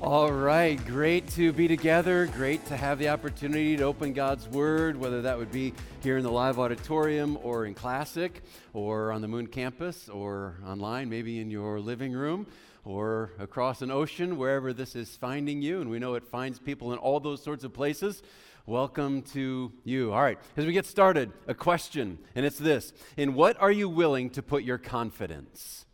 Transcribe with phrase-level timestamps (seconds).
[0.00, 2.26] All right, great to be together.
[2.26, 5.74] Great to have the opportunity to open God's Word, whether that would be
[6.04, 8.40] here in the live auditorium or in Classic
[8.72, 12.46] or on the Moon campus or online, maybe in your living room
[12.84, 15.80] or across an ocean, wherever this is finding you.
[15.80, 18.22] And we know it finds people in all those sorts of places.
[18.66, 20.12] Welcome to you.
[20.12, 23.88] All right, as we get started, a question, and it's this In what are you
[23.88, 25.86] willing to put your confidence?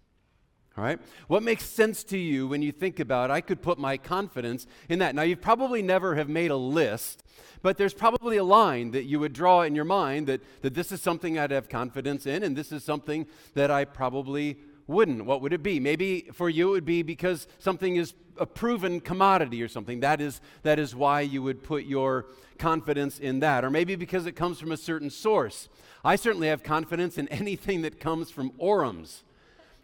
[0.77, 0.98] All right?
[1.28, 4.98] What makes sense to you when you think about I could put my confidence in
[4.98, 5.14] that?
[5.14, 7.23] Now you probably never have made a list,
[7.62, 10.91] but there's probably a line that you would draw in your mind that, that this
[10.91, 15.24] is something I'd have confidence in, and this is something that I probably wouldn't.
[15.24, 15.78] What would it be?
[15.78, 20.00] Maybe for you it would be because something is a proven commodity or something.
[20.00, 22.27] That is, that is why you would put your
[22.59, 23.64] confidence in that.
[23.64, 25.69] Or maybe because it comes from a certain source.
[26.05, 29.22] I certainly have confidence in anything that comes from Orams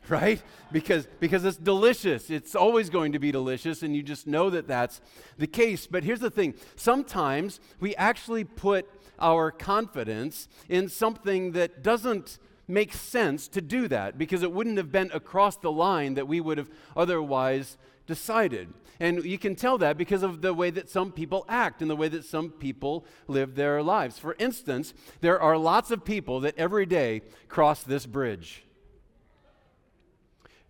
[0.09, 0.43] right?
[0.73, 2.31] Because, because it's delicious.
[2.31, 5.01] It's always going to be delicious, and you just know that that's
[5.39, 5.87] the case.
[5.87, 12.95] But here's the thing sometimes we actually put our confidence in something that doesn't make
[12.95, 16.57] sense to do that because it wouldn't have been across the line that we would
[16.57, 18.73] have otherwise decided.
[18.99, 21.97] And you can tell that because of the way that some people act and the
[21.97, 24.19] way that some people live their lives.
[24.19, 28.63] For instance, there are lots of people that every day cross this bridge.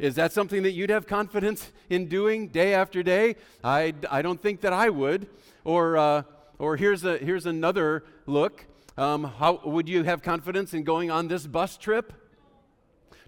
[0.01, 3.37] Is that something that you'd have confidence in doing day after day?
[3.63, 5.29] I, I don't think that I would.
[5.63, 6.23] Or, uh,
[6.59, 8.65] or here's, a, here's another look.
[8.97, 12.15] Um, how would you have confidence in going on this bus trip?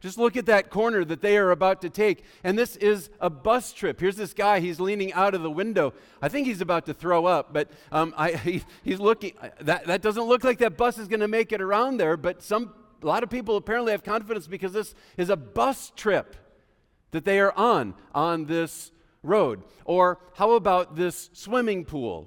[0.00, 2.24] Just look at that corner that they are about to take.
[2.42, 4.00] And this is a bus trip.
[4.00, 4.60] Here's this guy.
[4.60, 5.92] He's leaning out of the window.
[6.22, 9.34] I think he's about to throw up, but um, I, he, he's looking.
[9.60, 12.42] That, that doesn't look like that bus is going to make it around there, but
[12.42, 16.36] some, a lot of people apparently have confidence because this is a bus trip
[17.12, 18.90] that they are on on this
[19.23, 19.62] road?
[19.84, 22.27] Or how about this swimming pool?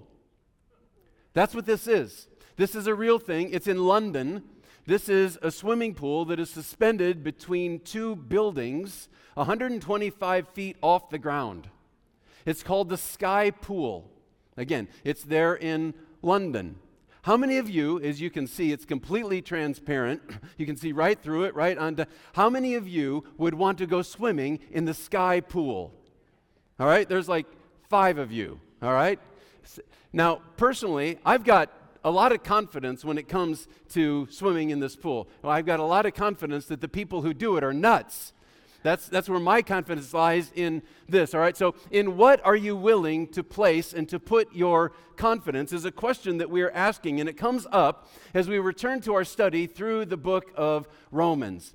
[1.33, 2.27] That's what this is.
[2.55, 3.49] This is a real thing.
[3.51, 4.43] It's in London.
[4.87, 11.19] This is a swimming pool that is suspended between two buildings 125 feet off the
[11.19, 11.69] ground.
[12.45, 14.09] It's called the Sky Pool.
[14.55, 16.77] Again, it's there in London.
[17.25, 20.21] How many of you, as you can see, it's completely transparent.
[20.59, 22.05] You can see right through it, right onto.
[22.33, 25.91] How many of you would want to go swimming in the sky pool?
[26.79, 27.47] All right, there's like
[27.89, 28.59] five of you.
[28.79, 29.19] All right.
[30.13, 31.71] Now, personally, I've got
[32.03, 35.27] a lot of confidence when it comes to swimming in this pool.
[35.41, 38.33] Well, I've got a lot of confidence that the people who do it are nuts.
[38.85, 41.57] That's, that's where my confidence lies in this, all right?
[41.57, 45.91] So, in what are you willing to place and to put your confidence is a
[45.91, 49.65] question that we are asking, and it comes up as we return to our study
[49.65, 51.73] through the book of Romans.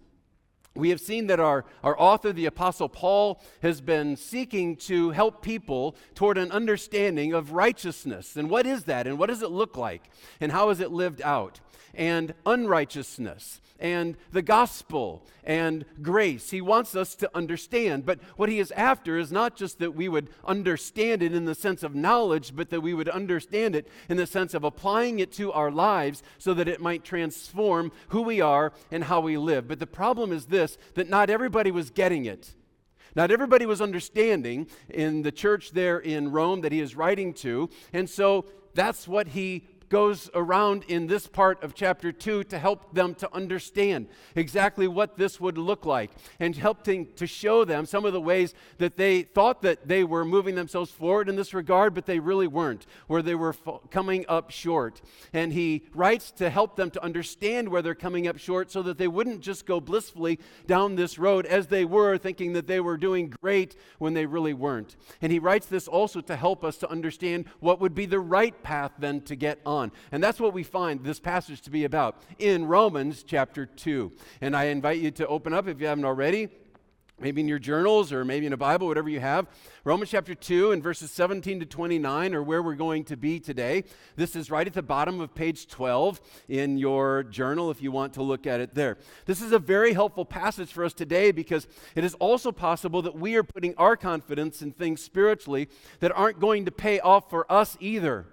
[0.77, 5.43] We have seen that our, our author, the Apostle Paul, has been seeking to help
[5.43, 8.37] people toward an understanding of righteousness.
[8.37, 9.09] And what is that?
[9.09, 10.05] And what does it look like?
[10.41, 11.59] And how is it lived out?
[11.95, 16.51] And unrighteousness and the gospel and grace.
[16.51, 18.05] He wants us to understand.
[18.05, 21.55] But what he is after is not just that we would understand it in the
[21.55, 25.33] sense of knowledge, but that we would understand it in the sense of applying it
[25.33, 29.67] to our lives so that it might transform who we are and how we live.
[29.67, 32.55] But the problem is this that not everybody was getting it.
[33.17, 37.69] Not everybody was understanding in the church there in Rome that he is writing to.
[37.93, 42.95] And so that's what he goes around in this part of chapter 2 to help
[42.95, 44.07] them to understand
[44.37, 48.55] exactly what this would look like and helping to show them some of the ways
[48.79, 52.47] that they thought that they were moving themselves forward in this regard, but they really
[52.47, 53.53] weren't, where they were
[53.91, 55.03] coming up short.
[55.33, 58.97] And he writes to help them to understand where they're coming up short so that
[58.97, 62.97] they wouldn't just go blissfully down this road as they were, thinking that they were
[62.97, 64.95] doing great when they really weren't.
[65.21, 68.63] And he writes this also to help us to understand what would be the right
[68.63, 69.93] path then to get on on.
[70.13, 74.13] And that's what we find this passage to be about in Romans chapter 2.
[74.41, 76.49] And I invite you to open up if you haven't already
[77.21, 79.47] maybe in your journals or maybe in a Bible, whatever you have.
[79.85, 83.85] Romans chapter 2 and verses 17 to 29 are where we're going to be today.
[84.17, 88.15] This is right at the bottom of page 12 in your journal if you want
[88.15, 88.99] to look at it there.
[89.27, 93.17] This is a very helpful passage for us today because it is also possible that
[93.17, 95.69] we are putting our confidence in things spiritually
[96.01, 98.27] that aren't going to pay off for us either.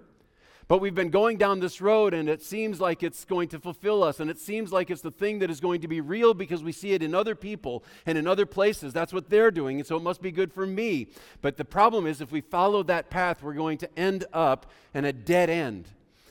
[0.68, 4.02] But we've been going down this road and it seems like it's going to fulfill
[4.02, 4.20] us.
[4.20, 6.72] And it seems like it's the thing that is going to be real because we
[6.72, 8.92] see it in other people and in other places.
[8.92, 9.78] That's what they're doing.
[9.78, 11.08] And so it must be good for me.
[11.40, 15.06] But the problem is, if we follow that path, we're going to end up in
[15.06, 15.88] a dead end.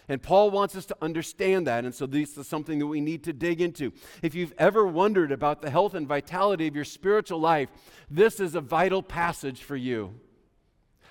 [0.07, 1.83] And Paul wants us to understand that.
[1.83, 3.91] And so this is something that we need to dig into.
[4.21, 7.69] If you've ever wondered about the health and vitality of your spiritual life,
[8.09, 10.13] this is a vital passage for you.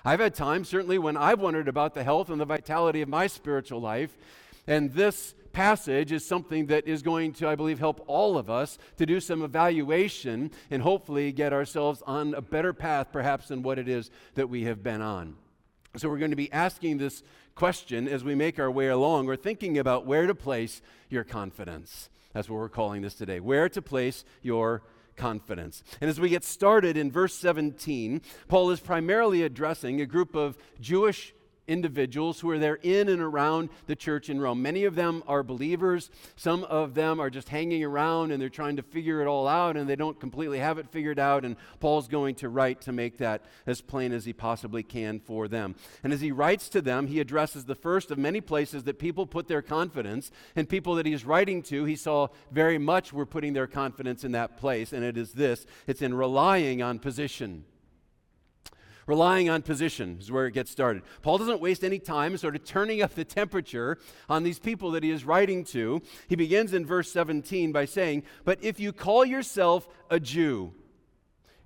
[0.05, 3.27] I've had times, certainly, when I've wondered about the health and the vitality of my
[3.27, 4.17] spiritual life.
[4.67, 8.77] And this passage is something that is going to, I believe, help all of us
[8.97, 13.79] to do some evaluation and hopefully get ourselves on a better path, perhaps, than what
[13.79, 15.35] it is that we have been on.
[15.95, 17.23] So, we're going to be asking this
[17.55, 19.25] question as we make our way along.
[19.25, 22.09] We're thinking about where to place your confidence.
[22.33, 23.39] That's what we're calling this today.
[23.39, 24.83] Where to place your
[25.17, 25.83] confidence.
[25.99, 30.57] And as we get started in verse 17, Paul is primarily addressing a group of
[30.79, 31.33] Jewish
[31.67, 34.61] individuals who are there in and around the church in Rome.
[34.61, 36.09] Many of them are believers.
[36.35, 39.77] Some of them are just hanging around and they're trying to figure it all out
[39.77, 41.45] and they don't completely have it figured out.
[41.45, 45.47] And Paul's going to write to make that as plain as he possibly can for
[45.47, 45.75] them.
[46.03, 49.25] And as he writes to them, he addresses the first of many places that people
[49.25, 50.31] put their confidence.
[50.55, 54.31] And people that he's writing to, he saw very much were putting their confidence in
[54.31, 54.93] that place.
[54.93, 57.65] And it is this it's in relying on position.
[59.07, 61.01] Relying on position is where it gets started.
[61.21, 65.03] Paul doesn't waste any time sort of turning up the temperature on these people that
[65.03, 66.01] he is writing to.
[66.27, 70.73] He begins in verse 17 by saying, But if you call yourself a Jew,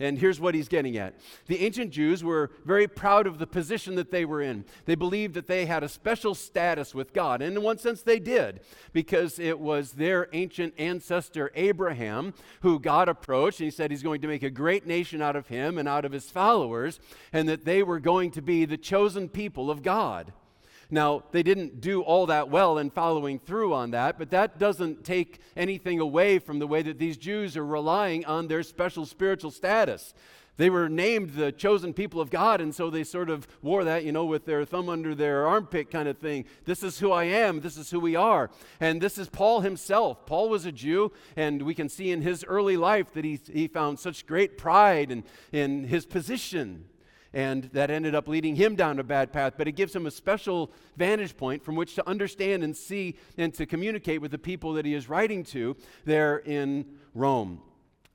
[0.01, 1.13] and here's what he's getting at.
[1.47, 4.65] The ancient Jews were very proud of the position that they were in.
[4.85, 7.41] They believed that they had a special status with God.
[7.41, 8.61] And in one sense, they did,
[8.93, 13.59] because it was their ancient ancestor Abraham who God approached.
[13.59, 16.05] And he said he's going to make a great nation out of him and out
[16.05, 16.99] of his followers,
[17.31, 20.33] and that they were going to be the chosen people of God.
[20.93, 25.05] Now, they didn't do all that well in following through on that, but that doesn't
[25.05, 29.51] take anything away from the way that these Jews are relying on their special spiritual
[29.51, 30.13] status.
[30.57, 34.03] They were named the chosen people of God, and so they sort of wore that,
[34.03, 36.43] you know, with their thumb under their armpit kind of thing.
[36.65, 37.61] This is who I am.
[37.61, 38.51] This is who we are.
[38.81, 40.25] And this is Paul himself.
[40.25, 43.69] Paul was a Jew, and we can see in his early life that he, he
[43.69, 45.23] found such great pride in,
[45.53, 46.83] in his position
[47.33, 49.53] and that ended up leading him down a bad path.
[49.57, 53.53] But it gives him a special vantage point from which to understand and see and
[53.53, 55.75] to communicate with the people that he is writing to
[56.05, 57.61] there in Rome.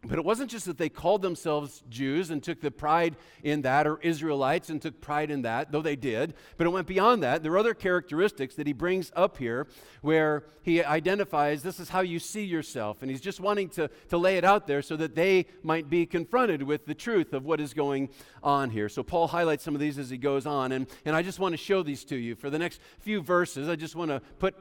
[0.06, 3.86] But it wasn't just that they called themselves Jews and took the pride in that,
[3.86, 6.34] or Israelites and took pride in that, though they did.
[6.56, 7.42] But it went beyond that.
[7.42, 9.66] There are other characteristics that he brings up here
[10.02, 13.02] where he identifies this is how you see yourself.
[13.02, 16.06] And he's just wanting to, to lay it out there so that they might be
[16.06, 18.08] confronted with the truth of what is going
[18.42, 18.88] on here.
[18.88, 20.72] So Paul highlights some of these as he goes on.
[20.72, 22.34] And, and I just want to show these to you.
[22.34, 24.54] For the next few verses, I just want to put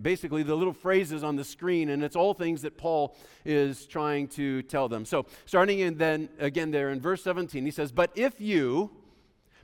[0.00, 1.90] basically the little phrases on the screen.
[1.90, 5.04] And it's all things that Paul is trying to tell them.
[5.04, 8.90] So, starting in then again there in verse 17, he says, But if you,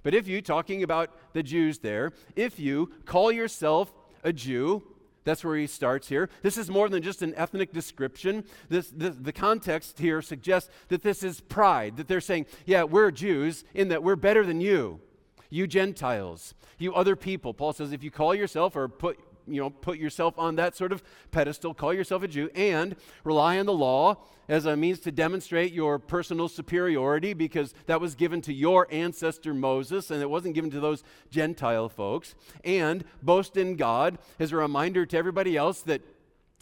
[0.02, 4.82] but if you, talking about the Jews there, if you call yourself a Jew,
[5.26, 6.30] that's where he starts here.
[6.42, 8.44] This is more than just an ethnic description.
[8.68, 13.10] This, this, the context here suggests that this is pride, that they're saying, yeah, we're
[13.10, 15.00] Jews in that we're better than you,
[15.50, 17.52] you Gentiles, you other people.
[17.52, 20.92] Paul says, if you call yourself or put you know, put yourself on that sort
[20.92, 24.16] of pedestal, call yourself a Jew, and rely on the law
[24.48, 29.52] as a means to demonstrate your personal superiority because that was given to your ancestor
[29.52, 32.34] Moses and it wasn't given to those Gentile folks.
[32.64, 36.02] And boast in God as a reminder to everybody else that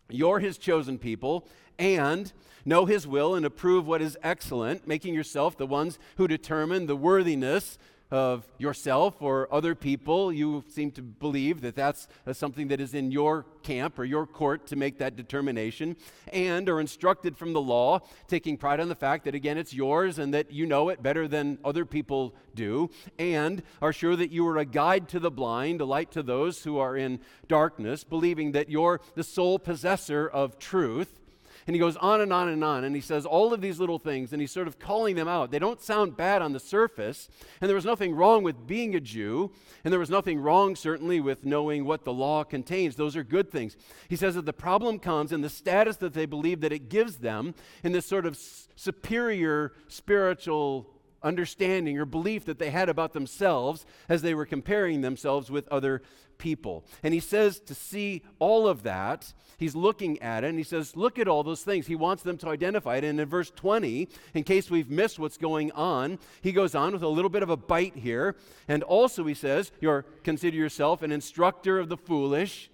[0.08, 1.46] you're his chosen people
[1.78, 2.32] and
[2.64, 6.96] know his will and approve what is excellent, making yourself the ones who determine the
[6.96, 7.78] worthiness
[8.14, 10.32] of yourself or other people.
[10.32, 14.68] You seem to believe that that's something that is in your camp or your court
[14.68, 15.96] to make that determination,
[16.32, 20.18] and are instructed from the law, taking pride on the fact that, again, it's yours
[20.18, 24.46] and that you know it better than other people do, and are sure that you
[24.46, 27.18] are a guide to the blind, a light to those who are in
[27.48, 31.20] darkness, believing that you're the sole possessor of truth
[31.66, 32.84] and he goes on and on and on.
[32.84, 35.50] And he says all of these little things, and he's sort of calling them out.
[35.50, 37.28] They don't sound bad on the surface.
[37.60, 39.50] And there was nothing wrong with being a Jew.
[39.82, 42.96] And there was nothing wrong, certainly, with knowing what the law contains.
[42.96, 43.76] Those are good things.
[44.08, 47.18] He says that the problem comes in the status that they believe that it gives
[47.18, 48.38] them in this sort of
[48.76, 50.93] superior spiritual
[51.24, 56.02] understanding or belief that they had about themselves as they were comparing themselves with other
[56.38, 56.84] people.
[57.02, 60.96] And he says to see all of that, he's looking at it and he says,
[60.96, 61.86] Look at all those things.
[61.86, 63.04] He wants them to identify it.
[63.04, 67.02] And in verse 20, in case we've missed what's going on, he goes on with
[67.02, 68.36] a little bit of a bite here.
[68.68, 72.70] And also, he says, You're consider yourself an instructor of the foolish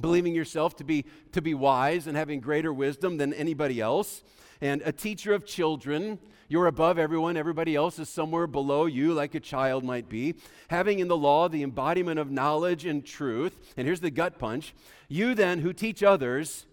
[0.00, 4.22] believing yourself to be to be wise and having greater wisdom than anybody else
[4.60, 6.18] and a teacher of children
[6.50, 7.36] you're above everyone.
[7.36, 10.34] Everybody else is somewhere below you, like a child might be.
[10.66, 13.56] Having in the law the embodiment of knowledge and truth.
[13.76, 14.74] And here's the gut punch.
[15.08, 16.66] You then who teach others,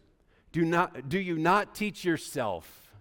[0.51, 2.91] do, not, do you not teach yourself?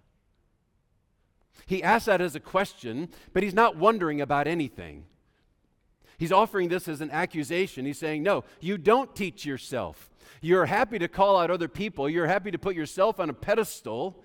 [1.65, 5.05] He asks that as a question, but he's not wondering about anything.
[6.19, 7.87] He's offering this as an accusation.
[7.87, 10.11] He's saying, No, you don't teach yourself.
[10.41, 14.23] You're happy to call out other people, you're happy to put yourself on a pedestal,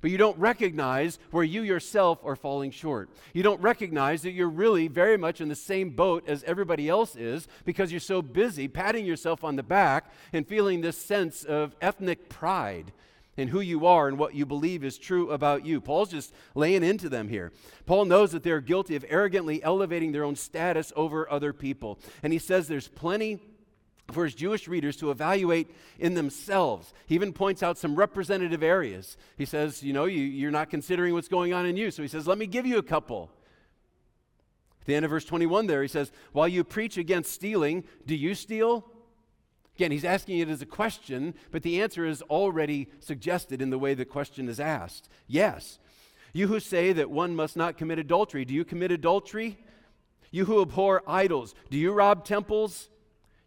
[0.00, 3.10] but you don't recognize where you yourself are falling short.
[3.32, 7.16] You don't recognize that you're really very much in the same boat as everybody else
[7.16, 11.74] is because you're so busy patting yourself on the back and feeling this sense of
[11.80, 12.92] ethnic pride
[13.36, 15.80] in who you are and what you believe is true about you.
[15.80, 17.52] Paul's just laying into them here.
[17.86, 21.98] Paul knows that they're guilty of arrogantly elevating their own status over other people.
[22.22, 23.40] And he says there's plenty
[24.12, 26.92] for his Jewish readers to evaluate in themselves.
[27.06, 29.16] He even points out some representative areas.
[29.36, 31.90] He says, You know, you, you're not considering what's going on in you.
[31.90, 33.30] So he says, Let me give you a couple.
[34.80, 38.14] At the end of verse 21 there, he says, While you preach against stealing, do
[38.14, 38.84] you steal?
[39.76, 43.78] Again, he's asking it as a question, but the answer is already suggested in the
[43.78, 45.08] way the question is asked.
[45.28, 45.78] Yes.
[46.32, 49.58] You who say that one must not commit adultery, do you commit adultery?
[50.30, 52.88] You who abhor idols, do you rob temples?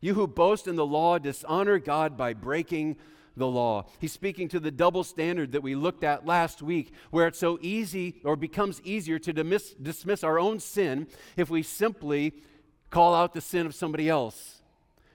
[0.02, 2.98] You who boast in the law dishonor God by breaking
[3.38, 3.86] the law.
[4.00, 7.60] He's speaking to the double standard that we looked at last week, where it's so
[7.62, 12.34] easy or becomes easier to dismiss, dismiss our own sin if we simply
[12.90, 14.58] call out the sin of somebody else.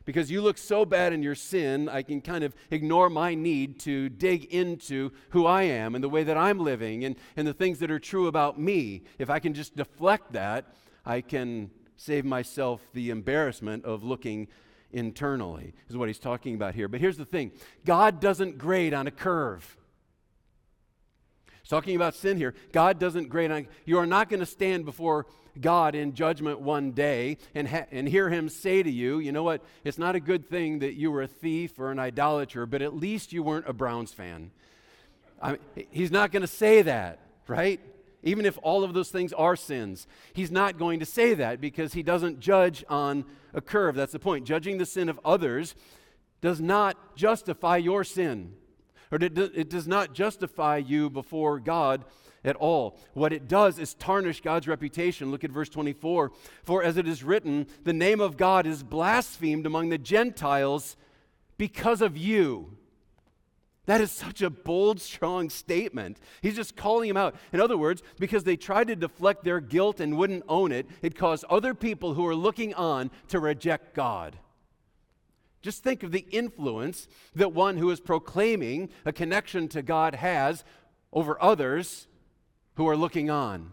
[0.07, 3.81] Because you look so bad in your sin, I can kind of ignore my need
[3.81, 7.53] to dig into who I am and the way that I'm living and, and the
[7.53, 9.03] things that are true about me.
[9.19, 14.47] If I can just deflect that, I can save myself the embarrassment of looking
[14.93, 16.89] internally, is what he's talking about here.
[16.89, 17.53] But here's the thing
[17.85, 19.77] God doesn't grade on a curve.
[21.63, 22.55] He's talking about sin here.
[22.71, 25.27] God doesn't grade on, you are not going to stand before
[25.61, 29.43] God in judgment one day and, ha- and hear him say to you, you know
[29.43, 32.83] what, it's not a good thing that you were a thief or an idolater, but
[32.83, 34.53] at least you weren't a Browns fan.
[35.43, 37.81] I mean, he's not going to say that, right?
[38.23, 41.93] Even if all of those things are sins, he's not going to say that because
[41.93, 43.95] he doesn't judge on a curve.
[43.95, 44.47] That's the point.
[44.47, 45.75] Judging the sin of others
[46.41, 48.55] does not justify your sin,
[49.11, 52.05] or it does not justify you before God
[52.45, 52.99] at all.
[53.15, 55.31] What it does is tarnish God's reputation.
[55.31, 56.33] Look at verse 24.
[56.65, 60.97] For as it is written, the name of God is blasphemed among the Gentiles
[61.59, 62.77] because of you.
[63.87, 66.19] That is such a bold, strong statement.
[66.43, 67.37] He's just calling him out.
[67.53, 71.17] In other words, because they tried to deflect their guilt and wouldn't own it, it
[71.17, 74.37] caused other people who are looking on to reject God.
[75.63, 80.65] Just think of the influence that one who is proclaiming a connection to God has
[81.13, 82.09] over others
[82.75, 83.73] who are looking on.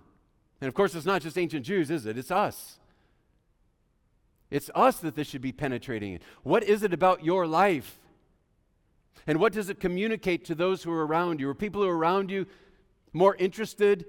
[0.61, 2.17] And of course, it's not just ancient Jews, is it?
[2.17, 2.77] It's us.
[4.49, 6.19] It's us that this should be penetrating.
[6.43, 7.99] What is it about your life
[9.25, 11.49] and what does it communicate to those who are around you?
[11.49, 12.45] Are people who are around you
[13.13, 14.05] more interested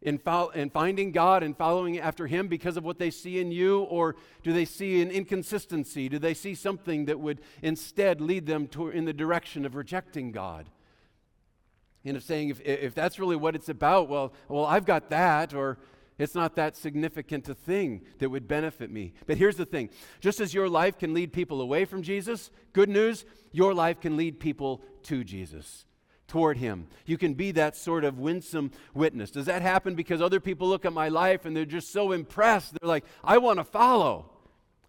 [0.00, 3.50] in, fo- in finding God and following after Him because of what they see in
[3.50, 3.80] you?
[3.80, 6.08] Or do they see an inconsistency?
[6.08, 10.30] Do they see something that would instead lead them to, in the direction of rejecting
[10.30, 10.70] God?
[12.04, 15.54] And of saying, if, if that's really what it's about, well, well, I've got that,
[15.54, 15.78] or
[16.18, 19.14] it's not that significant a thing that would benefit me.
[19.26, 19.90] But here's the thing
[20.20, 24.16] just as your life can lead people away from Jesus, good news, your life can
[24.16, 25.86] lead people to Jesus,
[26.28, 26.86] toward Him.
[27.04, 29.30] You can be that sort of winsome witness.
[29.30, 32.74] Does that happen because other people look at my life and they're just so impressed?
[32.80, 34.30] They're like, I want to follow.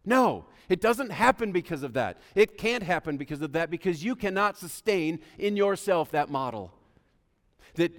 [0.06, 2.20] No, it doesn't happen because of that.
[2.36, 6.72] It can't happen because of that because you cannot sustain in yourself that model.
[7.76, 7.92] That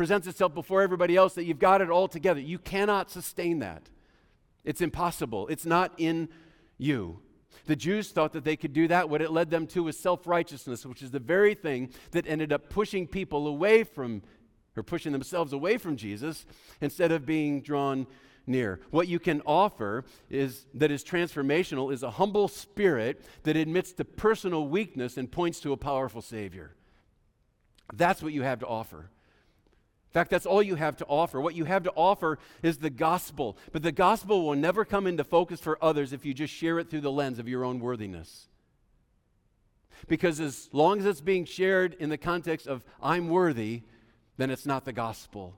[0.00, 2.40] presents itself before everybody else that you've got it all together.
[2.40, 3.90] You cannot sustain that.
[4.64, 5.46] It's impossible.
[5.48, 6.30] It's not in
[6.78, 7.18] you.
[7.66, 9.10] The Jews thought that they could do that.
[9.10, 12.50] What it led them to was self righteousness, which is the very thing that ended
[12.50, 14.22] up pushing people away from,
[14.74, 16.46] or pushing themselves away from Jesus
[16.80, 18.06] instead of being drawn
[18.46, 18.80] near.
[18.90, 24.06] What you can offer is that is transformational is a humble spirit that admits to
[24.06, 26.74] personal weakness and points to a powerful Savior.
[27.92, 29.10] That's what you have to offer.
[30.10, 31.40] In fact, that's all you have to offer.
[31.40, 33.56] What you have to offer is the gospel.
[33.70, 36.90] But the gospel will never come into focus for others if you just share it
[36.90, 38.48] through the lens of your own worthiness.
[40.08, 43.82] Because as long as it's being shared in the context of I'm worthy,
[44.36, 45.54] then it's not the gospel.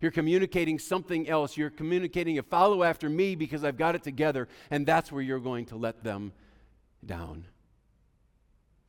[0.00, 1.56] You're communicating something else.
[1.56, 5.40] You're communicating a follow after me because I've got it together, and that's where you're
[5.40, 6.32] going to let them
[7.04, 7.46] down.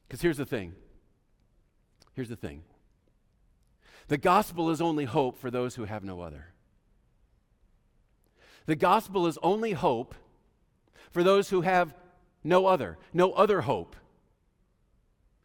[0.07, 0.75] Because here's the thing.
[2.13, 2.61] Here's the thing.
[4.09, 6.47] The gospel is only hope for those who have no other.
[8.65, 10.15] The gospel is only hope
[11.11, 11.93] for those who have
[12.43, 13.95] no other, no other hope.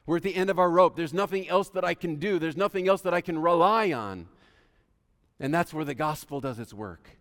[0.07, 0.97] We're at the end of our rope.
[0.97, 4.29] There's nothing else that I can do, there's nothing else that I can rely on.
[5.39, 7.19] And that's where the gospel does its work.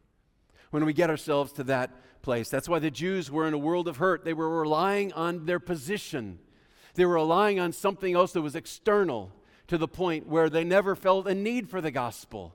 [0.71, 2.49] when we get ourselves to that place.
[2.49, 4.23] That's why the Jews were in a world of hurt.
[4.23, 6.39] They were relying on their position,
[6.95, 9.33] they were relying on something else that was external
[9.73, 12.53] to the point where they never felt a need for the gospel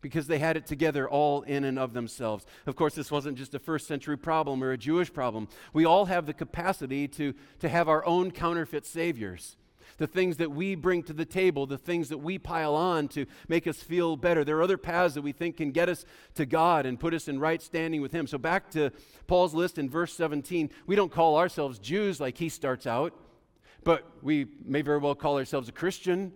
[0.00, 2.46] because they had it together all in and of themselves.
[2.66, 5.48] Of course, this wasn't just a first century problem or a Jewish problem.
[5.72, 9.56] We all have the capacity to, to have our own counterfeit saviors.
[9.96, 13.26] The things that we bring to the table, the things that we pile on to
[13.48, 14.44] make us feel better.
[14.44, 16.04] There are other paths that we think can get us
[16.36, 18.28] to God and put us in right standing with Him.
[18.28, 18.92] So, back to
[19.26, 23.14] Paul's list in verse 17, we don't call ourselves Jews like he starts out,
[23.84, 26.32] but we may very well call ourselves a Christian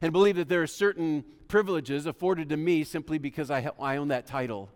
[0.00, 3.96] and believe that there are certain privileges afforded to me simply because I, ha- I
[3.96, 4.70] own that title.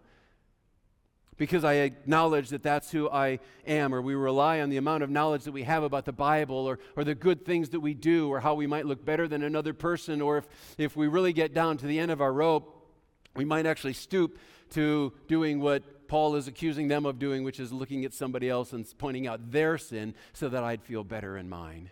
[1.36, 5.10] Because I acknowledge that that's who I am, or we rely on the amount of
[5.10, 8.28] knowledge that we have about the Bible, or, or the good things that we do,
[8.28, 10.46] or how we might look better than another person, or if,
[10.78, 12.86] if we really get down to the end of our rope,
[13.34, 14.38] we might actually stoop
[14.70, 18.74] to doing what Paul is accusing them of doing, which is looking at somebody else
[18.74, 21.88] and pointing out their sin so that I'd feel better in mine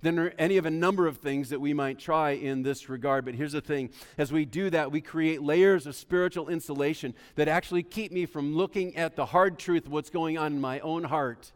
[0.00, 3.26] than any of a number of things that we might try in this regard.
[3.26, 7.48] But here's the thing as we do that, we create layers of spiritual insulation that
[7.48, 10.80] actually keep me from looking at the hard truth of what's going on in my
[10.80, 11.52] own heart.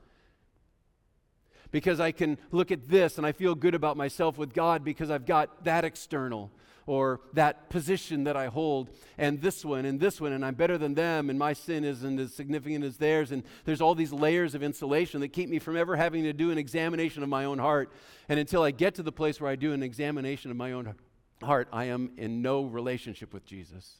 [1.70, 5.10] Because I can look at this and I feel good about myself with God because
[5.10, 6.50] I've got that external
[6.90, 10.76] or that position that I hold, and this one and this one, and I'm better
[10.76, 13.30] than them, and my sin isn't as significant as theirs.
[13.30, 16.50] And there's all these layers of insulation that keep me from ever having to do
[16.50, 17.92] an examination of my own heart.
[18.28, 20.96] And until I get to the place where I do an examination of my own
[21.40, 23.98] heart, I am in no relationship with Jesus.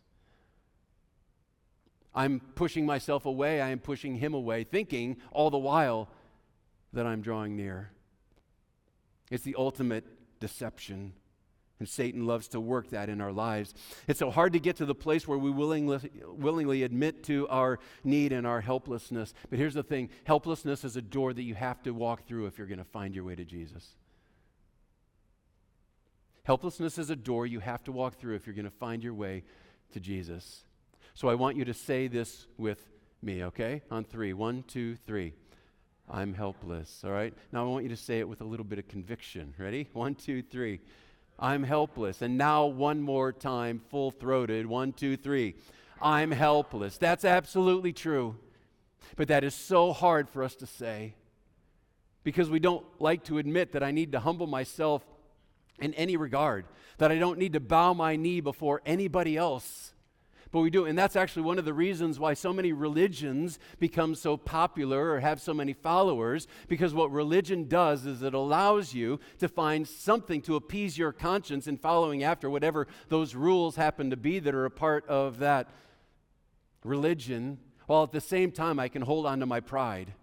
[2.13, 6.09] I'm pushing myself away, I am pushing him away, thinking all the while
[6.93, 7.93] that I'm drawing near.
[9.31, 10.05] It's the ultimate
[10.41, 11.13] deception.
[11.81, 13.75] And Satan loves to work that in our lives.
[14.07, 17.81] It's so hard to get to the place where we willingly, willingly admit to our
[18.05, 19.33] need and our helplessness.
[19.49, 22.59] But here's the thing helplessness is a door that you have to walk through if
[22.59, 23.97] you're going to find your way to Jesus.
[26.45, 29.15] Helplessness is a door you have to walk through if you're going to find your
[29.15, 29.43] way
[29.93, 30.65] to Jesus.
[31.15, 32.91] So I want you to say this with
[33.23, 33.83] me, okay?
[33.91, 34.33] On three.
[34.33, 35.33] One, two, three.
[36.11, 37.33] I'm helpless, all right?
[37.53, 39.55] Now I want you to say it with a little bit of conviction.
[39.59, 39.89] Ready?
[39.93, 40.81] One, two, three.
[41.41, 42.21] I'm helpless.
[42.23, 44.67] And now, one more time, full throated.
[44.67, 45.57] One, two, three.
[46.01, 46.99] I'm helpless.
[46.99, 48.37] That's absolutely true.
[49.17, 51.15] But that is so hard for us to say
[52.23, 55.03] because we don't like to admit that I need to humble myself
[55.79, 56.67] in any regard,
[56.99, 59.95] that I don't need to bow my knee before anybody else
[60.53, 60.85] but we do.
[60.85, 65.21] And that's actually one of the reasons why so many religions become so popular or
[65.21, 70.43] have so many followers, because what religion does is it allows you to find something
[70.43, 74.65] to appease your conscience in following after whatever those rules happen to be that are
[74.65, 75.69] a part of that
[76.85, 80.15] religion, while at the same time I can hold on to my pride.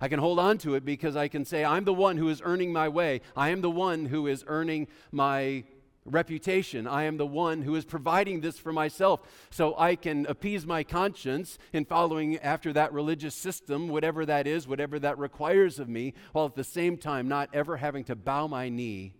[0.00, 2.42] I can hold on to it because I can say, I'm the one who is
[2.44, 3.20] earning my way.
[3.36, 5.64] I am the one who is earning my
[6.04, 6.86] reputation.
[6.86, 9.20] I am the one who is providing this for myself.
[9.50, 14.68] So I can appease my conscience in following after that religious system, whatever that is,
[14.68, 18.46] whatever that requires of me, while at the same time not ever having to bow
[18.46, 19.14] my knee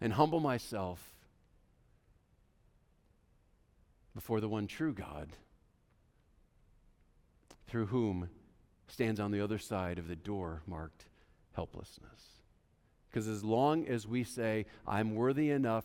[0.00, 1.00] and humble myself
[4.14, 5.30] before the one true God,
[7.66, 8.28] through whom
[8.86, 11.06] stands on the other side of the door marked
[11.54, 12.33] helplessness.
[13.14, 15.84] Because as long as we say, I'm worthy enough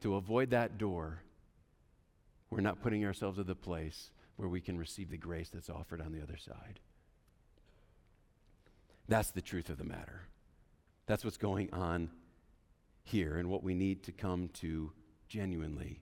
[0.00, 1.22] to avoid that door,
[2.50, 6.00] we're not putting ourselves at the place where we can receive the grace that's offered
[6.00, 6.80] on the other side.
[9.06, 10.22] That's the truth of the matter.
[11.06, 12.10] That's what's going on
[13.04, 14.90] here and what we need to come to
[15.28, 16.00] genuinely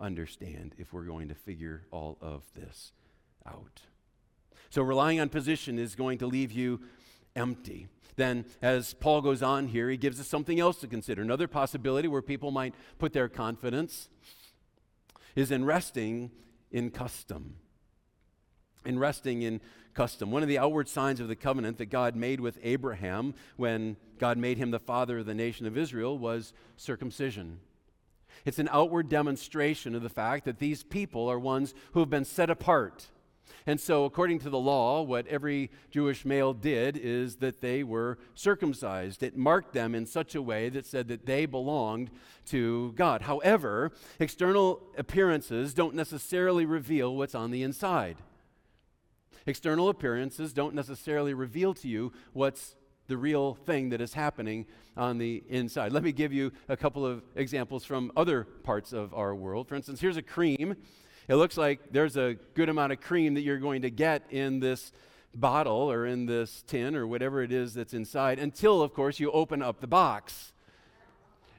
[0.00, 2.90] understand if we're going to figure all of this
[3.46, 3.82] out.
[4.70, 6.80] So, relying on position is going to leave you
[7.36, 7.88] empty.
[8.16, 11.22] Then, as Paul goes on here, he gives us something else to consider.
[11.22, 14.08] Another possibility where people might put their confidence
[15.34, 16.30] is in resting
[16.70, 17.56] in custom.
[18.84, 19.60] In resting in
[19.94, 20.30] custom.
[20.30, 24.38] One of the outward signs of the covenant that God made with Abraham when God
[24.38, 27.60] made him the father of the nation of Israel was circumcision.
[28.44, 32.24] It's an outward demonstration of the fact that these people are ones who have been
[32.24, 33.08] set apart
[33.66, 38.18] and so, according to the law, what every Jewish male did is that they were
[38.34, 39.22] circumcised.
[39.22, 42.10] It marked them in such a way that said that they belonged
[42.46, 43.22] to God.
[43.22, 48.16] However, external appearances don't necessarily reveal what's on the inside.
[49.46, 52.76] External appearances don't necessarily reveal to you what's
[53.08, 55.92] the real thing that is happening on the inside.
[55.92, 59.68] Let me give you a couple of examples from other parts of our world.
[59.68, 60.76] For instance, here's a cream
[61.30, 64.58] it looks like there's a good amount of cream that you're going to get in
[64.58, 64.90] this
[65.32, 69.30] bottle or in this tin or whatever it is that's inside until, of course, you
[69.30, 70.52] open up the box.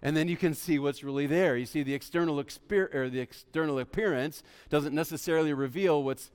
[0.01, 1.55] And then you can see what's really there.
[1.55, 6.31] You see, the external, exper- or the external appearance doesn't necessarily reveal what's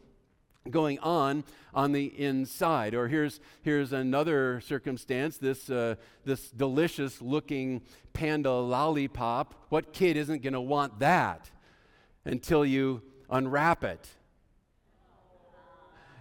[0.70, 1.44] going on
[1.74, 2.94] on the inside.
[2.94, 7.82] Or here's, here's another circumstance this, uh, this delicious looking
[8.14, 9.66] panda lollipop.
[9.68, 11.50] What kid isn't going to want that
[12.24, 14.08] until you unwrap it?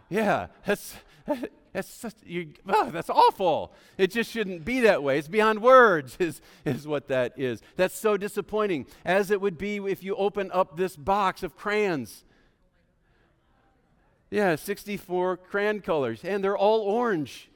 [0.10, 0.96] Yeah, that's,
[1.74, 3.74] that's, such, you, oh, that's awful.
[3.98, 5.18] It just shouldn't be that way.
[5.18, 7.62] It's beyond words, is, is what that is.
[7.76, 12.26] That's so disappointing, as it would be if you open up this box of crayons
[14.36, 17.50] yeah, 64 crayon colors, and they're all orange.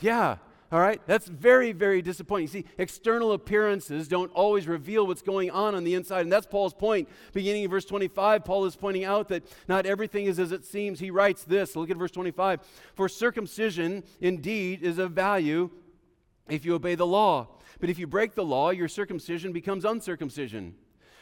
[0.00, 0.36] Yeah,
[0.74, 1.00] all right?
[1.06, 2.48] That's very, very disappointing.
[2.48, 6.22] See, external appearances don't always reveal what's going on on the inside.
[6.22, 7.08] And that's Paul's point.
[7.32, 10.98] Beginning in verse 25, Paul is pointing out that not everything is as it seems.
[10.98, 12.58] He writes this look at verse 25
[12.96, 15.70] For circumcision indeed is of value
[16.48, 17.50] if you obey the law.
[17.78, 20.74] But if you break the law, your circumcision becomes uncircumcision.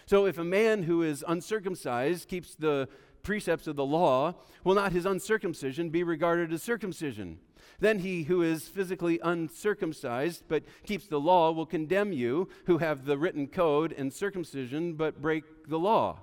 [0.06, 2.88] So if a man who is uncircumcised keeps the
[3.22, 7.38] precepts of the law, will not his uncircumcision be regarded as circumcision?
[7.80, 13.04] Then he who is physically uncircumcised but keeps the law will condemn you who have
[13.04, 16.20] the written code and circumcision but break the law.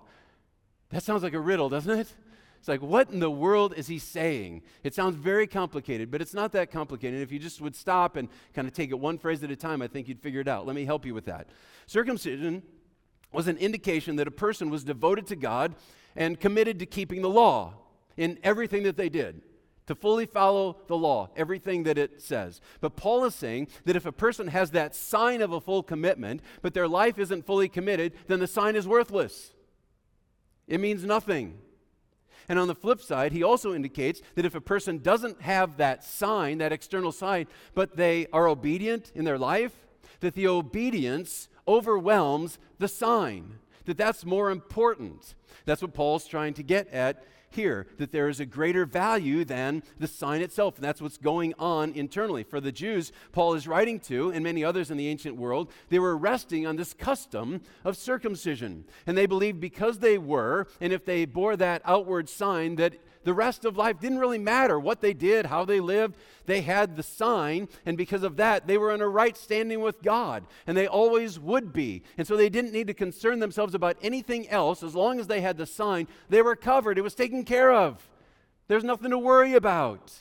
[0.90, 2.14] That sounds like a riddle, doesn't it?
[2.60, 4.64] It's like, what in the world is he saying?
[4.84, 7.22] It sounds very complicated, but it's not that complicated.
[7.22, 9.82] If you just would stop and kind of take it one phrase at a time,
[9.82, 10.68] I think you'd figure it out.
[10.68, 11.48] Let me help you with that.
[11.88, 12.64] Circumcision
[13.32, 15.76] was an indication that a person was devoted to God
[16.16, 17.74] and committed to keeping the law
[18.18, 19.42] in everything that they did,
[19.88, 22.60] to fully follow the law, everything that it says.
[22.82, 26.42] But Paul is saying that if a person has that sign of a full commitment,
[26.62, 29.54] but their life isn't fully committed, then the sign is worthless.
[30.68, 31.60] It means nothing.
[32.48, 36.04] And on the flip side, he also indicates that if a person doesn't have that
[36.04, 39.74] sign, that external sign, but they are obedient in their life,
[40.20, 45.34] that the obedience overwhelms the sign that that's more important.
[45.66, 49.82] That's what Paul's trying to get at here, that there is a greater value than
[49.98, 50.76] the sign itself.
[50.76, 52.44] And that's what's going on internally.
[52.44, 55.98] For the Jews, Paul is writing to, and many others in the ancient world, they
[55.98, 58.86] were resting on this custom of circumcision.
[59.08, 63.34] And they believed because they were, and if they bore that outward sign, that the
[63.34, 66.16] rest of life didn't really matter what they did, how they lived.
[66.46, 70.02] They had the sign, and because of that, they were in a right standing with
[70.02, 72.04] God, and they always would be.
[72.18, 74.84] And so they didn't need to concern themselves about anything else.
[74.84, 78.10] As long as they had the sign, they were covered, it was taken care of.
[78.68, 80.14] There's nothing to worry about.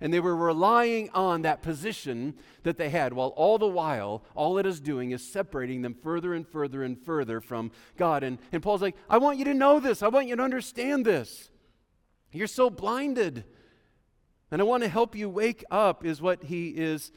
[0.00, 4.58] And they were relying on that position that they had, while all the while, all
[4.58, 8.24] it is doing is separating them further and further and further from God.
[8.24, 10.02] And, and Paul's like, I want you to know this.
[10.02, 11.50] I want you to understand this.
[12.32, 13.44] You're so blinded.
[14.50, 17.12] And I want to help you wake up, is what he is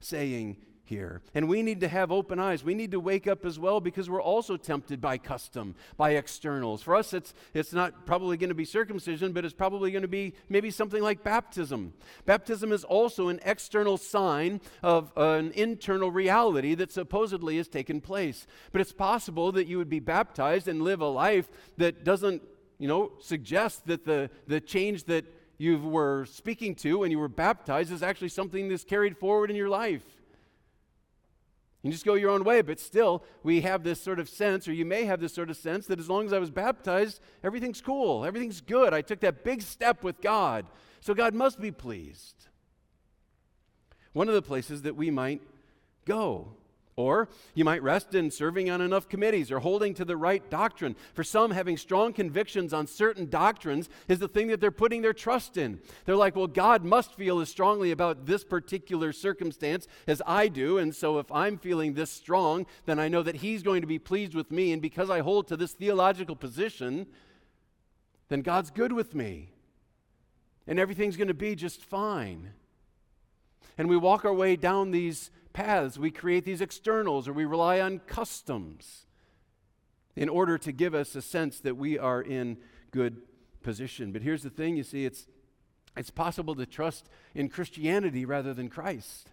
[0.00, 0.56] saying
[0.88, 1.20] here.
[1.34, 2.64] And we need to have open eyes.
[2.64, 6.82] We need to wake up as well because we're also tempted by custom, by externals.
[6.82, 10.08] For us, it's, it's not probably going to be circumcision, but it's probably going to
[10.08, 11.92] be maybe something like baptism.
[12.24, 18.46] Baptism is also an external sign of an internal reality that supposedly has taken place.
[18.72, 22.42] But it's possible that you would be baptized and live a life that doesn't
[22.78, 25.24] you know, suggest that the, the change that
[25.58, 29.56] you were speaking to when you were baptized is actually something that's carried forward in
[29.56, 30.04] your life.
[31.82, 34.72] You just go your own way, but still, we have this sort of sense, or
[34.72, 37.80] you may have this sort of sense, that as long as I was baptized, everything's
[37.80, 38.92] cool, everything's good.
[38.92, 40.66] I took that big step with God,
[41.00, 42.48] so God must be pleased.
[44.12, 45.40] One of the places that we might
[46.04, 46.54] go
[46.98, 50.96] or you might rest in serving on enough committees or holding to the right doctrine.
[51.14, 55.12] For some, having strong convictions on certain doctrines is the thing that they're putting their
[55.12, 55.78] trust in.
[56.04, 60.78] They're like, well, God must feel as strongly about this particular circumstance as I do.
[60.78, 64.00] And so if I'm feeling this strong, then I know that He's going to be
[64.00, 64.72] pleased with me.
[64.72, 67.06] And because I hold to this theological position,
[68.28, 69.50] then God's good with me.
[70.66, 72.50] And everything's going to be just fine.
[73.78, 75.98] And we walk our way down these paths.
[75.98, 79.06] We create these externals or we rely on customs
[80.16, 82.58] in order to give us a sense that we are in
[82.90, 83.22] good
[83.62, 84.12] position.
[84.12, 85.26] But here's the thing you see, it's,
[85.96, 89.30] it's possible to trust in Christianity rather than Christ.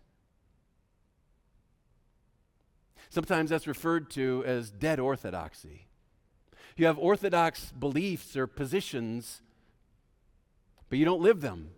[3.09, 5.87] Sometimes that's referred to as dead orthodoxy.
[6.75, 9.41] You have orthodox beliefs or positions,
[10.89, 11.69] but you don't live them.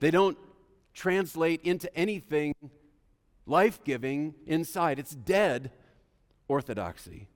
[0.00, 0.36] They don't
[0.92, 2.54] translate into anything
[3.50, 4.98] life giving inside.
[4.98, 5.72] It's dead
[6.48, 7.28] orthodoxy.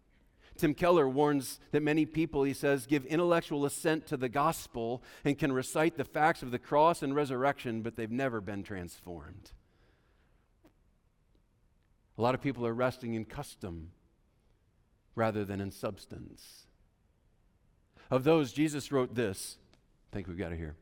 [0.56, 5.36] Tim Keller warns that many people, he says, give intellectual assent to the gospel and
[5.36, 9.50] can recite the facts of the cross and resurrection, but they've never been transformed.
[12.16, 13.90] A lot of people are resting in custom
[15.16, 16.66] rather than in substance.
[18.08, 19.56] Of those, Jesus wrote this.
[20.12, 20.76] I think we've got it here.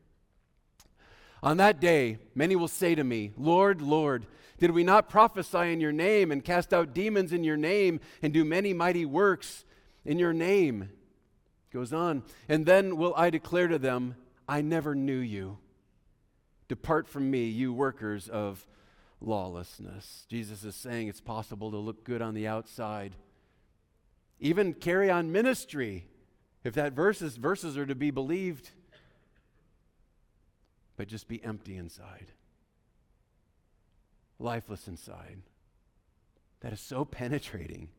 [1.43, 4.25] On that day, many will say to me, Lord, Lord,
[4.59, 8.31] did we not prophesy in your name and cast out demons in your name and
[8.31, 9.65] do many mighty works
[10.05, 10.89] in your name?
[11.73, 12.23] Goes on.
[12.47, 14.15] And then will I declare to them,
[14.47, 15.57] I never knew you.
[16.69, 18.65] Depart from me, you workers of
[19.19, 20.25] lawlessness.
[20.29, 23.15] Jesus is saying it's possible to look good on the outside,
[24.39, 26.07] even carry on ministry,
[26.63, 28.71] if that verses, verses are to be believed,
[30.97, 32.31] but just be empty inside
[34.43, 35.41] lifeless inside.
[36.61, 37.89] That is so penetrating.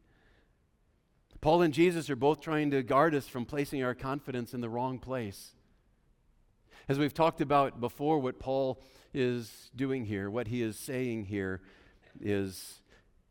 [1.40, 4.68] Paul and Jesus are both trying to guard us from placing our confidence in the
[4.68, 5.52] wrong place.
[6.88, 11.60] As we've talked about before, what Paul is doing here, what he is saying here,
[12.20, 12.80] is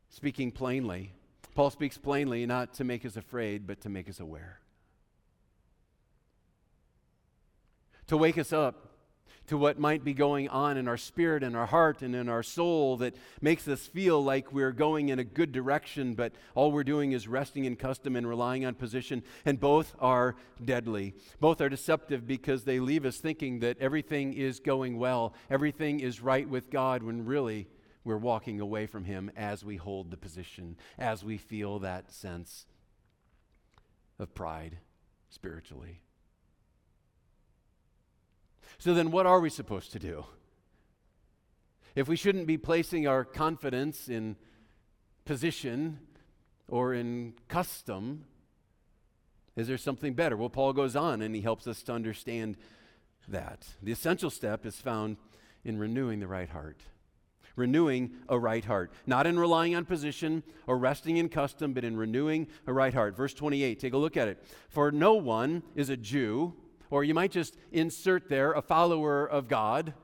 [0.08, 1.12] speaking plainly.
[1.54, 4.60] Paul speaks plainly not to make us afraid, but to make us aware.
[8.08, 8.93] To wake us up
[9.46, 12.42] to what might be going on in our spirit and our heart and in our
[12.42, 16.84] soul that makes us feel like we're going in a good direction, but all we're
[16.84, 19.22] doing is resting in custom and relying on position.
[19.44, 21.14] And both are deadly.
[21.40, 26.20] Both are deceptive because they leave us thinking that everything is going well, everything is
[26.22, 27.68] right with God, when really
[28.02, 32.66] we're walking away from Him as we hold the position, as we feel that sense
[34.18, 34.78] of pride
[35.28, 36.03] spiritually.
[38.84, 40.26] So then, what are we supposed to do?
[41.94, 44.36] If we shouldn't be placing our confidence in
[45.24, 46.00] position
[46.68, 48.26] or in custom,
[49.56, 50.36] is there something better?
[50.36, 52.58] Well, Paul goes on and he helps us to understand
[53.26, 53.66] that.
[53.82, 55.16] The essential step is found
[55.64, 56.82] in renewing the right heart.
[57.56, 58.92] Renewing a right heart.
[59.06, 63.16] Not in relying on position or resting in custom, but in renewing a right heart.
[63.16, 64.44] Verse 28, take a look at it.
[64.68, 66.52] For no one is a Jew
[66.90, 69.94] or you might just insert there a follower of God,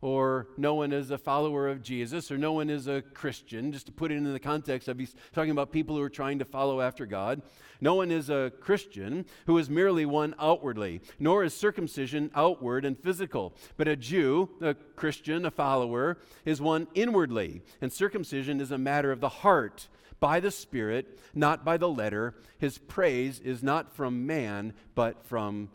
[0.00, 3.86] or no one is a follower of Jesus, or no one is a Christian, just
[3.86, 6.44] to put it in the context of he's talking about people who are trying to
[6.44, 7.40] follow after God.
[7.80, 12.98] No one is a Christian who is merely one outwardly, nor is circumcision outward and
[12.98, 13.54] physical.
[13.76, 19.12] But a Jew, a Christian, a follower, is one inwardly, and circumcision is a matter
[19.12, 22.34] of the heart by the Spirit, not by the letter.
[22.58, 25.68] His praise is not from man, but from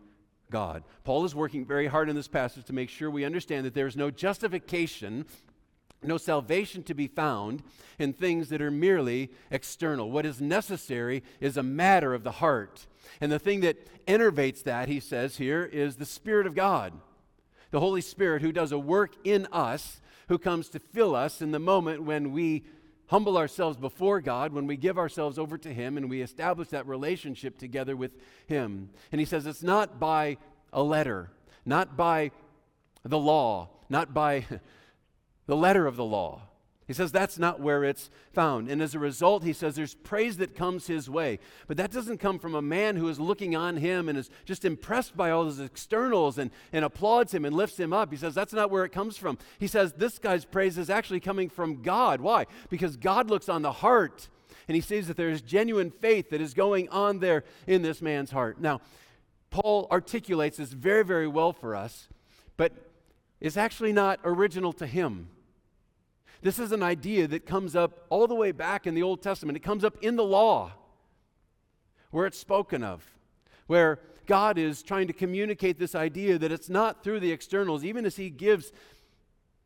[0.50, 0.84] God.
[1.04, 3.86] Paul is working very hard in this passage to make sure we understand that there
[3.86, 5.26] is no justification,
[6.02, 7.62] no salvation to be found
[7.98, 10.10] in things that are merely external.
[10.10, 12.86] What is necessary is a matter of the heart.
[13.20, 16.92] And the thing that enervates that, he says here, is the Spirit of God.
[17.70, 21.50] The Holy Spirit who does a work in us, who comes to fill us in
[21.50, 22.64] the moment when we
[23.08, 26.86] humble ourselves before God, when we give ourselves over to Him and we establish that
[26.86, 28.12] relationship together with
[28.46, 28.90] Him.
[29.10, 30.36] And He says it's not by
[30.72, 31.30] a letter,
[31.66, 32.30] not by
[33.04, 34.46] the law, not by
[35.46, 36.42] the letter of the law.
[36.88, 38.70] He says that's not where it's found.
[38.70, 41.38] And as a result, he says there's praise that comes his way.
[41.66, 44.64] But that doesn't come from a man who is looking on him and is just
[44.64, 48.10] impressed by all his externals and, and applauds him and lifts him up.
[48.10, 49.36] He says that's not where it comes from.
[49.58, 52.22] He says this guy's praise is actually coming from God.
[52.22, 52.46] Why?
[52.70, 54.30] Because God looks on the heart
[54.66, 58.00] and he sees that there is genuine faith that is going on there in this
[58.00, 58.62] man's heart.
[58.62, 58.80] Now,
[59.50, 62.08] Paul articulates this very, very well for us,
[62.56, 62.72] but
[63.40, 65.28] it's actually not original to him.
[66.40, 69.56] This is an idea that comes up all the way back in the Old Testament.
[69.56, 70.72] It comes up in the law
[72.10, 73.04] where it's spoken of,
[73.66, 78.06] where God is trying to communicate this idea that it's not through the externals, even
[78.06, 78.72] as He gives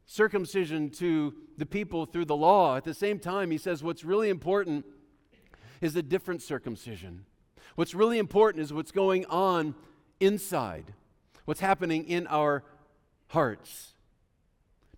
[0.06, 2.76] circumcision to the people through the law.
[2.76, 4.86] At the same time, He says what's really important
[5.80, 7.26] is a different circumcision.
[7.74, 9.74] What's really important is what's going on
[10.20, 10.94] inside,
[11.44, 12.64] what's happening in our
[13.28, 13.94] hearts.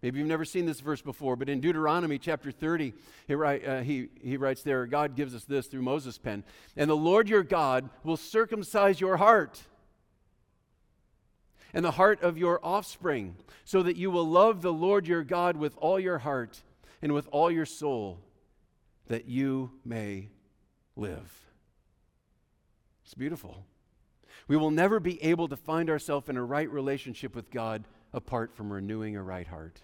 [0.04, 2.92] Maybe you've never seen this verse before, but in Deuteronomy chapter 30,
[3.26, 6.44] he, write, uh, he, he writes there, God gives us this through Moses' pen.
[6.76, 9.62] And the Lord your God will circumcise your heart
[11.72, 15.56] and the heart of your offspring, so that you will love the Lord your God
[15.56, 16.62] with all your heart
[17.00, 18.20] and with all your soul,
[19.06, 20.28] that you may
[20.96, 21.32] live.
[23.06, 23.64] It's beautiful.
[24.48, 28.54] We will never be able to find ourselves in a right relationship with God apart
[28.54, 29.80] from renewing a right heart.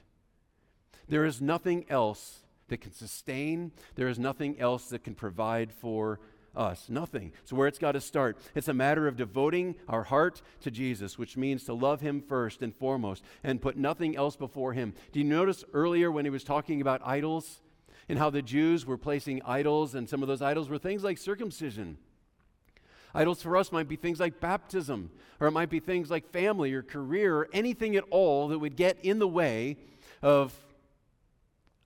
[1.10, 6.20] There is nothing else that can sustain, there is nothing else that can provide for
[6.54, 6.88] us.
[6.88, 7.32] Nothing.
[7.44, 11.18] So, where it's got to start, it's a matter of devoting our heart to Jesus,
[11.18, 14.94] which means to love Him first and foremost and put nothing else before Him.
[15.12, 17.60] Do you notice earlier when he was talking about idols
[18.08, 21.18] and how the Jews were placing idols, and some of those idols were things like
[21.18, 21.98] circumcision?
[23.14, 26.72] Idols for us might be things like baptism, or it might be things like family
[26.72, 29.76] or career, or anything at all that would get in the way
[30.22, 30.54] of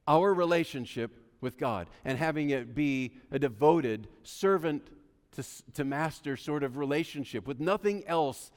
[0.07, 4.89] our relationship with God and having it be a devoted servant
[5.33, 8.51] to, to master sort of relationship with nothing else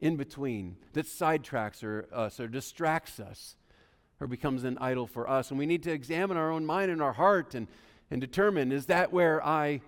[0.00, 3.56] in between that sidetracks or, us or distracts us
[4.20, 5.50] or becomes an idol for us.
[5.50, 7.66] And we need to examine our own mind and our heart and,
[8.10, 9.80] and determine is that where I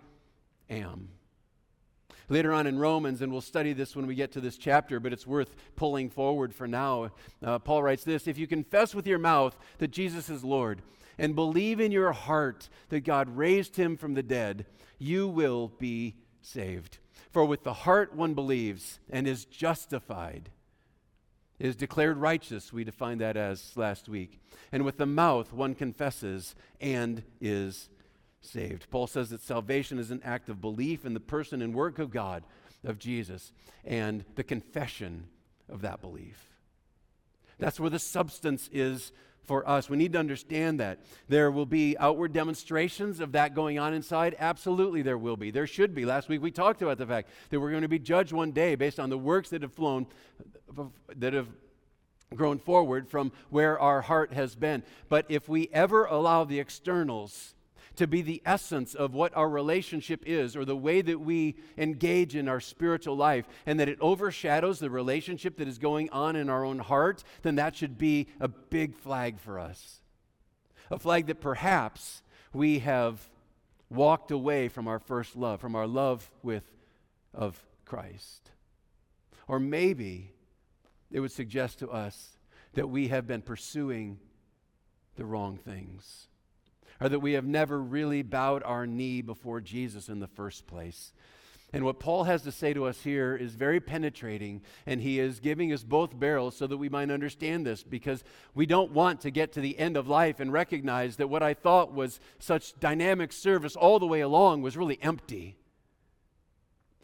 [0.71, 1.11] am?
[2.29, 5.13] Later on in Romans, and we'll study this when we get to this chapter, but
[5.13, 7.13] it's worth pulling forward for now.
[7.41, 10.83] Uh, Paul writes this If you confess with your mouth that Jesus is Lord
[11.19, 14.67] and believe in your heart that God raised him from the dead,
[14.99, 16.99] you will be saved.
[17.31, 20.51] For with the heart one believes and is justified,
[21.59, 24.41] is declared righteous, we defined that as last week.
[24.73, 27.89] And with the mouth one confesses and is
[28.41, 28.89] saved.
[28.91, 32.11] Paul says that salvation is an act of belief in the person and work of
[32.11, 32.45] God,
[32.85, 33.53] of Jesus,
[33.85, 35.29] and the confession
[35.69, 36.53] of that belief.
[37.59, 39.13] That's where the substance is
[39.47, 39.89] for us.
[39.89, 41.01] We need to understand that.
[41.29, 44.37] There will be outward demonstrations of that going on inside.
[44.39, 45.51] Absolutely, there will be.
[45.51, 46.05] There should be.
[46.05, 48.75] Last week we talked about the fact that we're going to be judged one day
[48.75, 50.07] based on the works that have flown,
[51.17, 51.49] that have
[52.35, 54.83] grown forward from where our heart has been.
[55.09, 57.55] But if we ever allow the externals
[57.97, 62.37] to be the essence of what our relationship is or the way that we engage
[62.37, 66.49] in our spiritual life, and that it overshadows the relationship that is going on in
[66.49, 70.01] our own heart, then that should be a big flag for us.
[70.91, 73.29] A flag that perhaps we have
[73.91, 76.65] walked away from our first love, from our love with
[77.35, 78.51] of Christ.
[79.49, 80.33] Or maybe
[81.11, 82.39] it would suggest to us
[82.75, 84.19] that we have been pursuing
[85.17, 86.29] the wrong things
[87.01, 91.13] or that we have never really bowed our knee before Jesus in the first place.
[91.73, 95.41] And what Paul has to say to us here is very penetrating, and he is
[95.41, 98.23] giving us both barrels so that we might understand this because
[98.55, 101.55] we don't want to get to the end of life and recognize that what I
[101.55, 105.57] thought was such dynamic service all the way along was really empty.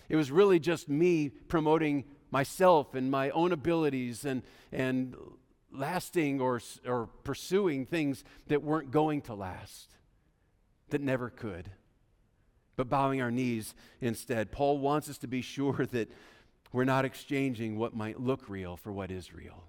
[0.09, 5.17] It was really just me promoting myself and my own abilities and, and
[5.73, 9.89] lasting or, or pursuing things that weren't going to last,
[10.91, 11.71] that never could,
[12.77, 14.53] but bowing our knees instead.
[14.53, 16.11] Paul wants us to be sure that
[16.73, 19.65] we're not exchanging what might look real for what is real,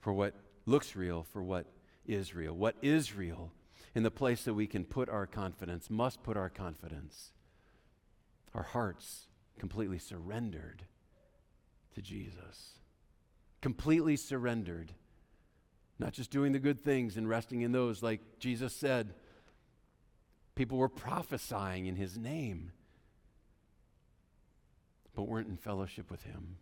[0.00, 0.34] for what
[0.66, 1.66] looks real for what
[2.06, 2.52] is real.
[2.52, 3.52] What is real
[3.94, 7.32] in the place that we can put our confidence, must put our confidence,
[8.54, 9.26] our hearts
[9.58, 10.84] completely surrendered
[11.94, 12.81] to Jesus
[13.62, 14.92] completely surrendered.
[15.98, 19.14] Not just doing the good things and resting in those, like Jesus said.
[20.54, 22.72] People were prophesying in his name,
[25.14, 26.56] but weren't in fellowship with him.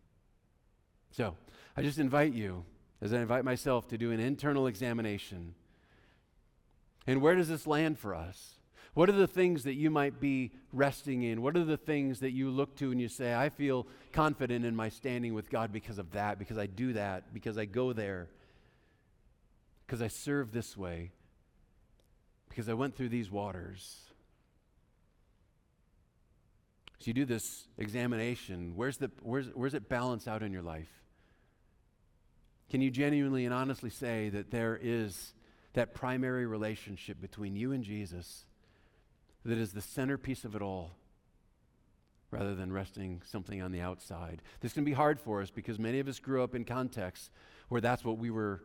[1.11, 1.37] So
[1.77, 2.65] I just invite you,
[3.01, 5.55] as I invite myself, to do an internal examination.
[7.07, 8.60] And where does this land for us?
[8.95, 11.43] What are the things that you might be resting in?
[11.43, 14.75] What are the things that you look to and you say, I feel confident in
[14.75, 18.29] my standing with God because of that, because I do that, because I go there,
[19.87, 21.13] because I serve this way,
[22.49, 24.01] because I went through these waters?
[26.99, 28.73] So you do this examination.
[28.75, 30.91] Where's, the, where's, where's it balance out in your life?
[32.71, 35.33] Can you genuinely and honestly say that there is
[35.73, 38.45] that primary relationship between you and Jesus?
[39.45, 40.97] That is the centerpiece of it all
[42.31, 44.43] rather than resting something on the outside.
[44.61, 47.31] This can be hard for us because many of us grew up in contexts
[47.69, 48.63] where that's what we were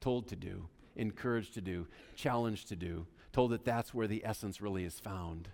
[0.00, 4.60] told to do, encouraged to do, challenged to do, told that that's where the essence
[4.60, 5.48] really is found.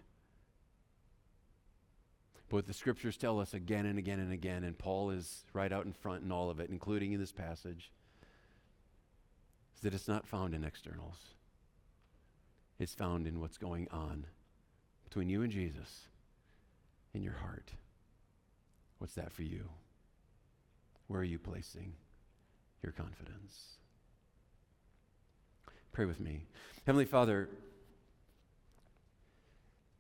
[2.49, 5.85] But the scriptures tell us again and again and again, and Paul is right out
[5.85, 7.91] in front in all of it, including in this passage,
[9.77, 11.35] is that it's not found in externals.
[12.79, 14.27] It's found in what's going on
[15.09, 16.03] between you and Jesus
[17.15, 17.73] in your heart.
[18.99, 19.71] What's that for you?
[21.07, 21.95] Where are you placing
[22.83, 23.79] your confidence?
[25.93, 26.45] Pray with me.
[26.85, 27.49] Heavenly Father,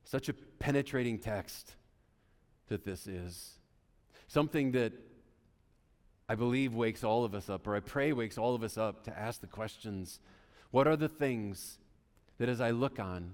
[0.04, 1.74] such a penetrating text
[2.68, 3.54] that this is.
[4.26, 4.92] Something that
[6.28, 9.04] I believe wakes all of us up, or I pray wakes all of us up
[9.04, 10.20] to ask the questions
[10.70, 11.78] what are the things
[12.36, 13.32] that as I look on,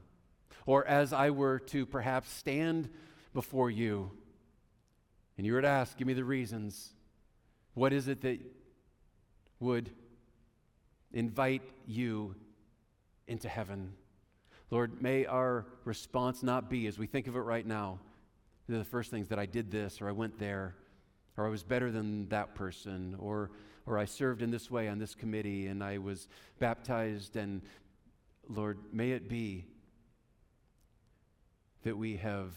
[0.66, 2.88] Or as I were to perhaps stand
[3.32, 4.10] before you
[5.36, 6.92] and you were to ask, give me the reasons,
[7.74, 8.38] what is it that
[9.58, 9.90] would
[11.12, 12.34] invite you
[13.26, 13.94] into heaven?
[14.70, 17.98] Lord, may our response not be, as we think of it right now,
[18.68, 20.76] the first things that I did this, or I went there,
[21.36, 23.50] or I was better than that person, or,
[23.86, 27.36] or I served in this way on this committee, and I was baptized.
[27.36, 27.60] And
[28.48, 29.66] Lord, may it be
[31.84, 32.50] that we have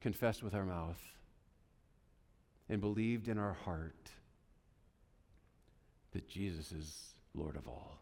[0.00, 1.00] confessed with our mouth
[2.68, 4.10] and believed in our heart
[6.12, 7.98] that Jesus is Lord of all.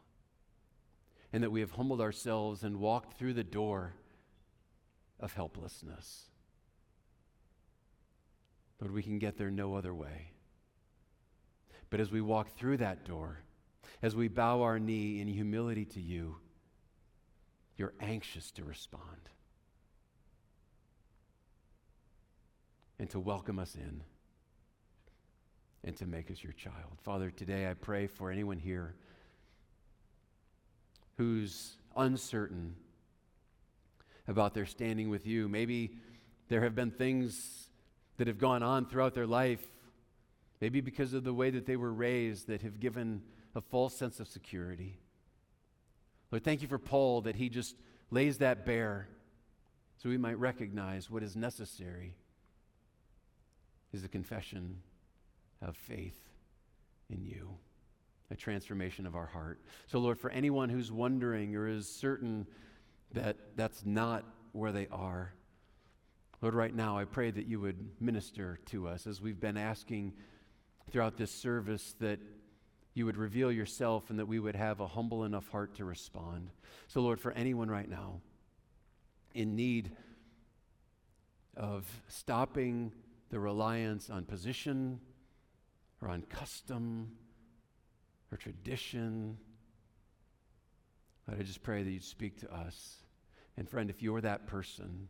[1.32, 3.94] And that we have humbled ourselves and walked through the door
[5.18, 6.24] of helplessness.
[8.80, 10.32] Lord, we can get there no other way.
[11.88, 13.38] But as we walk through that door,
[14.02, 16.36] as we bow our knee in humility to you,
[17.76, 19.30] you're anxious to respond
[23.00, 24.02] and to welcome us in
[25.82, 26.98] and to make us your child.
[27.02, 28.94] Father, today I pray for anyone here
[31.16, 32.74] who's uncertain
[34.28, 35.48] about their standing with you.
[35.48, 35.96] Maybe
[36.48, 37.70] there have been things
[38.18, 39.64] that have gone on throughout their life,
[40.60, 43.22] maybe because of the way that they were raised, that have given
[43.54, 44.98] a false sense of security.
[46.30, 47.76] Lord, thank you for Paul that he just
[48.10, 49.08] lays that bare
[49.96, 52.14] so we might recognize what is necessary
[53.92, 54.76] is a confession
[55.62, 56.18] of faith
[57.08, 57.50] in you,
[58.30, 59.60] a transformation of our heart.
[59.86, 62.46] So, Lord, for anyone who's wondering or is certain
[63.12, 65.32] that that's not where they are,
[66.40, 70.14] Lord, right now I pray that you would minister to us as we've been asking
[70.90, 72.18] throughout this service that
[72.94, 76.50] you would reveal yourself and that we would have a humble enough heart to respond.
[76.88, 78.20] So, Lord, for anyone right now
[79.34, 79.90] in need
[81.56, 82.92] of stopping
[83.30, 85.00] the reliance on position
[86.02, 87.12] or on custom
[88.32, 89.38] or tradition.
[91.26, 92.96] But I just pray that you'd speak to us.
[93.56, 95.08] And friend, if you're that person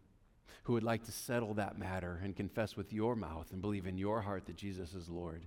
[0.65, 3.97] who would like to settle that matter and confess with your mouth and believe in
[3.97, 5.47] your heart that Jesus is Lord,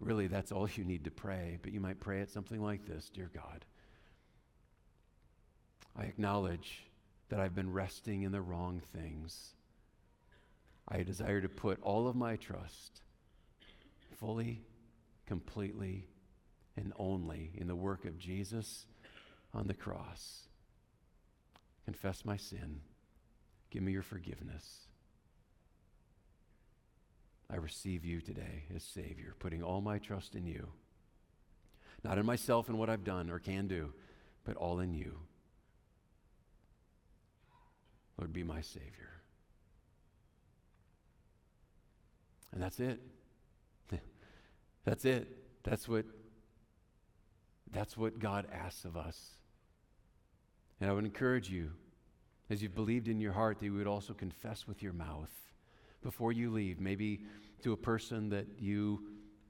[0.00, 1.58] really that's all you need to pray.
[1.62, 3.64] But you might pray it something like this Dear God,
[5.96, 6.84] I acknowledge
[7.28, 9.54] that I've been resting in the wrong things.
[10.88, 13.00] I desire to put all of my trust
[14.18, 14.62] fully,
[15.26, 16.08] completely,
[16.76, 18.86] and only in the work of Jesus
[19.54, 20.48] on the cross.
[21.84, 22.80] Confess my sin.
[23.70, 24.86] Give me your forgiveness.
[27.50, 30.68] I receive you today as Savior, putting all my trust in you.
[32.02, 33.92] Not in myself and what I've done or can do,
[34.44, 35.18] but all in you.
[38.18, 39.21] Lord, be my Savior.
[42.52, 43.00] And that's it.
[44.84, 45.28] That's it.
[45.64, 46.04] That's what
[47.72, 49.18] that's what God asks of us.
[50.80, 51.70] And I would encourage you,
[52.50, 55.30] as you've believed in your heart, that you would also confess with your mouth
[56.02, 57.24] before you leave, maybe
[57.62, 59.04] to a person that you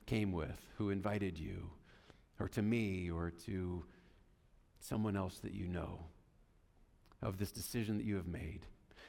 [0.06, 1.70] came with, who invited you,
[2.38, 3.84] or to me, or to
[4.78, 6.06] someone else that you know,
[7.22, 8.66] of this decision that you have made.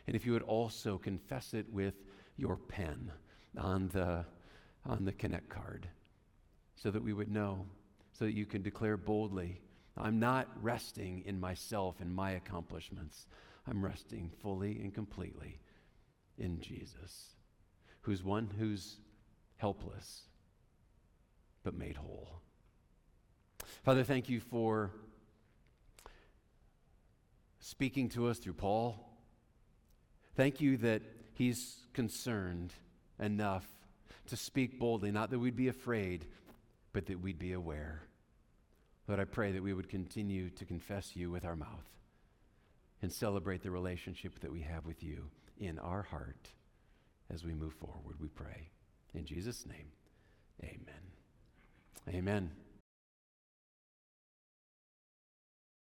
[0.08, 1.96] And if you would also confess it with
[2.38, 3.12] your pen
[3.58, 4.26] on the,
[4.86, 5.88] on the Connect card
[6.76, 7.66] so that we would know,
[8.12, 9.62] so that you can declare boldly,
[9.98, 13.28] I'm not resting in myself and my accomplishments.
[13.68, 15.60] I'm resting fully and completely
[16.38, 17.36] in Jesus,
[18.02, 18.98] who's one who's
[19.58, 20.24] helpless
[21.64, 22.42] but made whole.
[23.84, 24.92] Father, thank you for
[27.60, 29.18] speaking to us through Paul.
[30.36, 31.02] Thank you that
[31.36, 32.74] he's concerned
[33.24, 33.66] enough
[34.28, 36.26] to speak boldly, not that we'd be afraid,
[36.92, 38.04] but that we'd be aware.
[39.08, 41.90] Lord, I pray that we would continue to confess you with our mouth
[43.02, 46.50] and celebrate the relationship that we have with you in our heart
[47.34, 48.70] as we move forward, we pray.
[49.14, 49.88] In Jesus' name,
[50.64, 51.04] amen.
[52.10, 52.63] Amen.